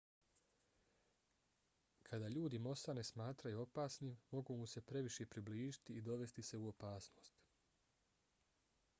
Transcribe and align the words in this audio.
kada 2.09 2.29
ljudi 2.37 2.59
mosa 2.67 2.95
ne 2.99 3.03
smatraju 3.09 3.59
opasnim 3.63 4.15
mogu 4.31 4.55
mu 4.61 4.69
se 4.73 4.83
previše 4.93 5.27
približiti 5.35 5.97
i 5.97 6.01
dovesti 6.07 6.45
se 6.49 6.61
u 6.63 6.67
opasnost 6.71 7.33